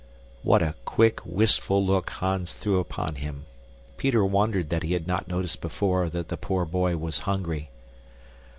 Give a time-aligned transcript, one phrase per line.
[0.41, 3.45] What a quick, wistful look Hans threw upon him!
[3.97, 7.69] Peter wondered that he had not noticed before that the poor boy was hungry.